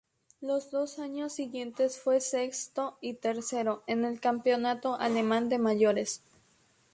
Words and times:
Los 0.41 0.71
dos 0.71 0.97
años 0.97 1.31
siguientes 1.31 1.99
fue 1.99 2.21
sexto 2.21 2.97
y 3.01 3.13
tercero 3.17 3.83
en 3.85 4.03
el 4.03 4.19
campeonato 4.19 4.95
alemán 4.99 5.47
de 5.47 5.59
mayores. 5.59 6.23